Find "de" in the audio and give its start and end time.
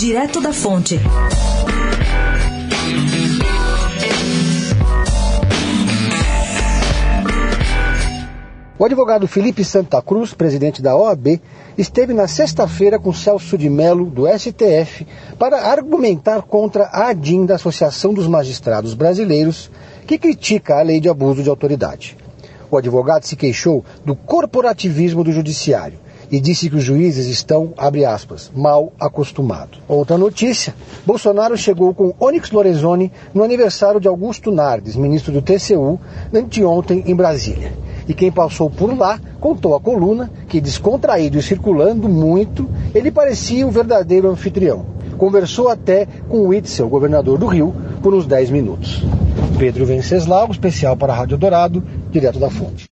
13.58-13.68, 20.98-21.10, 21.42-21.50, 34.00-34.08